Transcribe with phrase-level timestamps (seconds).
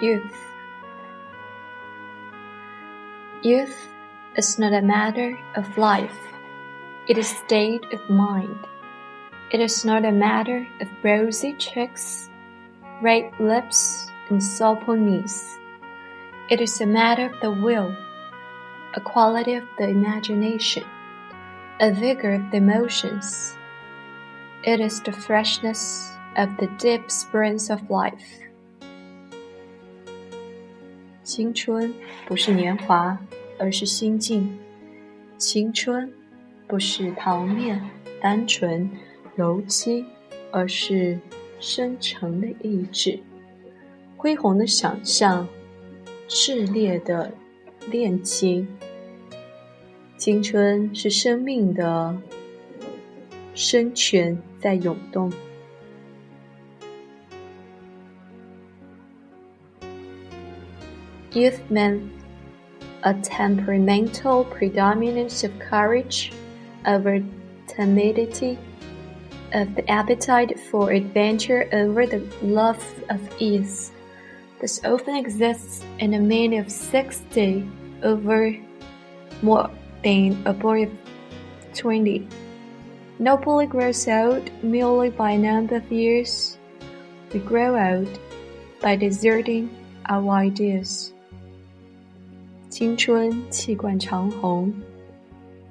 [0.00, 0.34] Youth.
[3.42, 3.76] Youth
[4.34, 6.16] is not a matter of life,
[7.06, 8.56] it is state of mind.
[9.50, 12.30] It is not a matter of rosy cheeks,
[13.02, 15.58] red lips, and supple knees.
[16.48, 17.94] It is a matter of the will,
[18.94, 20.84] a quality of the imagination,
[21.78, 23.54] a vigor of the emotions.
[24.64, 28.49] It is the freshness of the deep springs of life.
[31.30, 31.94] 青春
[32.26, 33.16] 不是年华，
[33.56, 34.48] 而是心境；
[35.38, 36.12] 青春
[36.66, 37.80] 不是桃面
[38.20, 38.90] 单纯
[39.36, 40.04] 柔肌，
[40.50, 41.20] 而是
[41.60, 43.20] 深沉的意志、
[44.16, 45.46] 恢宏的想象、
[46.28, 47.32] 炽烈的
[47.88, 48.66] 恋情。
[50.16, 52.20] 青春是生命的
[53.54, 55.32] 深泉在涌动。
[61.32, 62.12] Youth meant
[63.04, 66.32] a temperamental predominance of courage
[66.86, 67.20] over
[67.68, 68.58] timidity,
[69.52, 73.92] of the appetite for adventure over the love of ease.
[74.60, 77.68] This often exists in a man of sixty
[78.02, 78.56] over
[79.40, 79.70] more
[80.02, 80.90] than a boy of
[81.74, 82.26] twenty.
[83.20, 86.58] Nobly grows old merely by a number of years.
[87.32, 88.18] We grow old
[88.80, 89.70] by deserting
[90.08, 91.12] our ideas.
[92.70, 94.72] 青春气贯长虹，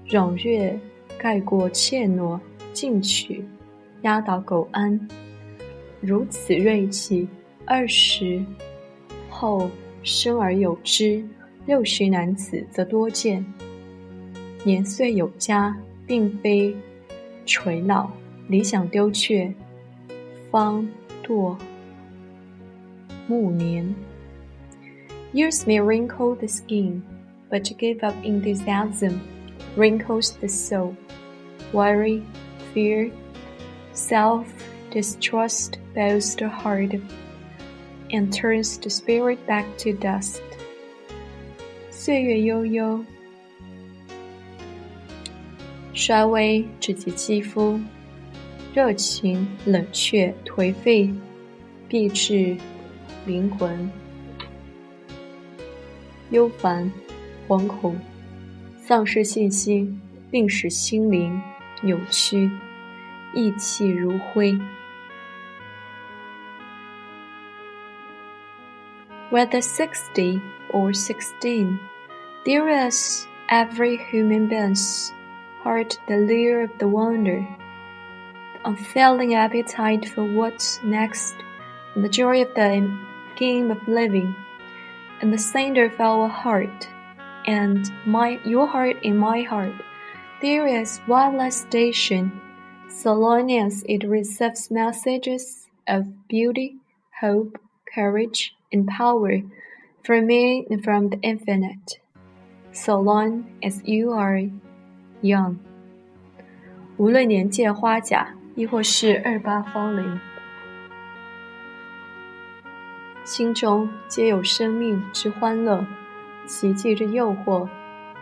[0.09, 0.77] 朗月
[1.17, 2.37] 盖过怯懦
[2.73, 3.41] 进取，
[4.01, 4.99] 压倒苟安。
[6.01, 7.25] 如此锐气，
[7.63, 8.43] 二十
[9.29, 9.71] 后
[10.03, 11.23] 生而有之，
[11.65, 13.45] 六十男子则多见。
[14.65, 15.73] 年岁有加，
[16.05, 16.75] 并非
[17.45, 18.11] 垂老，
[18.49, 19.51] 理想丢却，
[20.51, 20.85] 方
[21.25, 21.57] 堕
[23.25, 23.95] 暮年。
[25.32, 27.02] Years may wrinkle the skin,
[27.50, 29.20] but to give up enthusiasm
[29.76, 30.96] wrinkles the soul.
[31.72, 32.22] Worry,
[32.72, 33.10] fear,
[33.92, 34.46] self
[34.90, 36.94] distrust bows the heart
[38.12, 40.40] and turns the spirit back to dust.
[41.90, 43.04] 岁月悠悠，
[45.92, 47.80] 衰微只及肌肤，
[48.72, 51.12] 热情冷却颓废，
[51.88, 52.56] 必至
[53.26, 53.90] 灵魂。
[56.30, 56.90] 忧烦、
[57.48, 57.98] 惶恐、
[58.78, 60.00] 丧失信心，
[60.30, 61.40] 并使心灵
[61.82, 62.50] 扭曲、
[63.34, 64.58] 意气如灰。
[69.30, 70.40] Whether sixty
[70.70, 71.78] or sixteen,
[72.44, 75.10] there is every human being's
[75.64, 77.44] heart the lure of the wonder,
[78.52, 81.34] the unfailing appetite for what's next,
[81.94, 82.88] and the joy of the
[83.36, 84.34] game of living
[85.20, 86.88] and the center of our heart,
[87.46, 89.74] and my your heart in my heart,
[90.40, 92.40] there is wireless station,
[92.88, 96.76] so long as it receives messages of beauty,
[97.20, 97.58] hope,
[97.94, 99.42] courage, and power
[100.02, 102.00] from me and from the infinite,
[102.72, 104.42] so long as you are
[105.22, 105.58] young.
[106.96, 110.20] 无论年届花甲，亦或是二八芳龄。
[113.29, 115.85] 心中皆有生命之欢乐，
[116.47, 117.69] 奇迹之诱惑，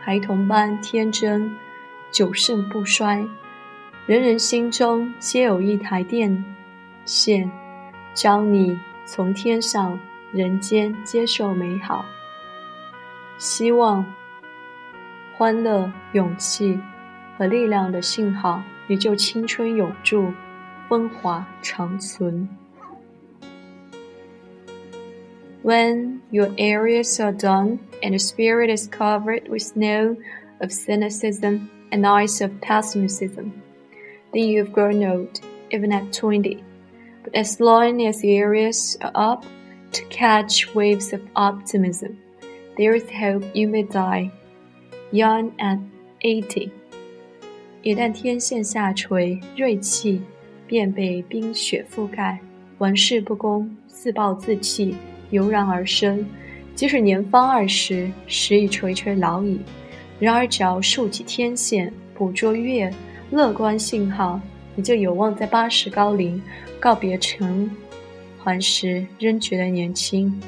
[0.02, 1.50] 孩童般天真，
[2.12, 3.26] 久盛不衰。
[4.06, 6.44] 人人心中皆有一台电
[7.06, 7.50] 线，
[8.14, 9.98] 教你从天上
[10.34, 12.04] 人间接受美好、
[13.38, 14.06] 希望、
[15.38, 16.78] 欢乐、勇气
[17.38, 20.34] 和力量的信号，也就青春永驻，
[20.90, 22.46] 风华长存。
[25.68, 30.16] When your aerials are done and the spirit is covered with snow
[30.62, 33.52] of cynicism and ice of pessimism,
[34.32, 36.64] then you have grown old, even at 20.
[37.22, 39.46] But as long as your aerials are up
[39.92, 42.18] to catch waves of optimism,
[42.78, 44.32] there is hope you may die
[45.12, 45.80] young at
[46.22, 46.72] 80.
[47.84, 50.22] 一旦天线下垂，锐气
[50.66, 52.40] 便被冰雪覆盖，
[52.78, 54.96] 玩世不恭，自暴自弃。
[55.30, 56.26] 油然而生，
[56.76, 59.60] 即使年方二十，时已垂垂老矣。
[60.20, 62.92] 然而，只要竖起天线，捕捉月
[63.30, 64.40] 乐观信号，
[64.76, 66.42] 你就有望在八十高龄
[66.80, 67.70] 告别尘
[68.44, 70.42] 寰时，仍觉得年轻。